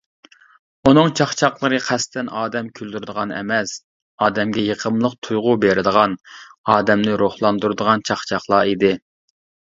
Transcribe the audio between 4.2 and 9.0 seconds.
ئادەمگە يېقىملىق تۇيغۇ بېرىدىغان، ئادەمنى روھلاندۇرىدىغان چاقچاقلار ئىدى.